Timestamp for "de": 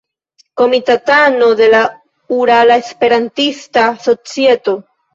1.61-1.69